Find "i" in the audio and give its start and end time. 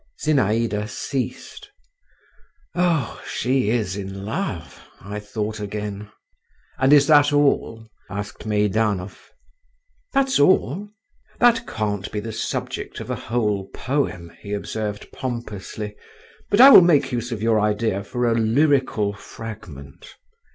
4.99-5.19, 16.59-16.71